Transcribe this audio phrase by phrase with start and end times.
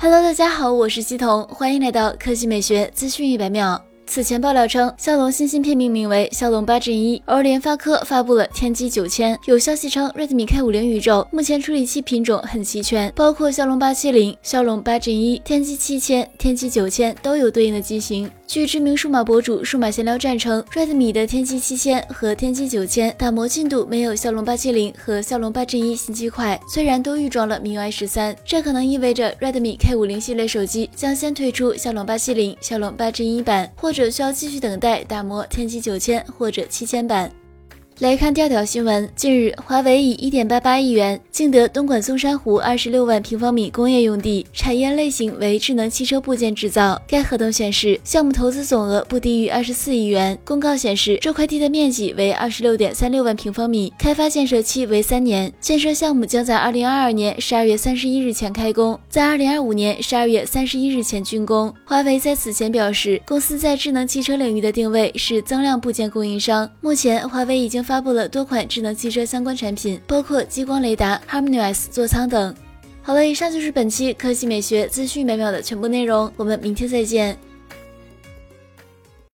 [0.00, 3.82] Hello，大家好，我是西彤，欢迎来到科技美学资讯一百秒。
[4.06, 9.36] 此前爆料称，骁龙新芯片命名为骁龙八 Gen 一，而联发科发布了天玑九千。
[9.46, 18.30] 有消息称，Redmi K 五零宇宙目前处理器品种很齐全，包括骁龙八七零、骁龙八 Gen 一、天玑七千、天玑九千都有对应的机型。
[18.48, 37.30] 据知名数码博主数码闲聊站称，Redmi 的天玑七千和天玑九千打磨进度没有骁龙八七零和骁龙八 Gen 一新机快，虽然都预装了 MIUI 十三，这可能意味着 Redmi K 五零系列手机将先推出骁龙八七零、骁龙八 Gen 一版，或者需要继续等待打磨天玑九千或者七千版。
[37.98, 39.10] 来看调调新闻。
[39.16, 47.02] 近日，华为以一点八八亿元竞得东莞松山湖二十六万平方米工业用地，产业类型为智能汽车部件制造。
[47.08, 50.38] 该合同显示，项目投资总额不低于二十四亿元。
[50.44, 55.52] 公告显示，这块地的面积为二十六点三六万平方米，开发建设期为三年。
[55.60, 61.74] 建设项目将在二零二二年十二月三十一日前开工，在二零二五年十二月三十一日前竣工。
[61.84, 66.70] 华为在此前表示，公司在智能汽车领域的定位是增量部件供应商。
[66.80, 67.84] 目前，华为已经。
[67.88, 72.54] 发布了多款智能汽车相关产品，包括激光雷达、HarmonyOS 座舱等。
[73.00, 77.34] 好了，以上就是本期科技美学资讯每秒的全部内容，我们明天再见。